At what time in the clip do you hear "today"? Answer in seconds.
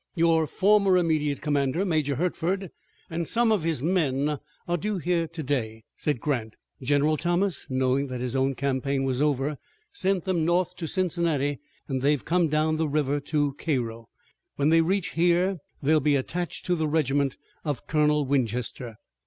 5.27-5.83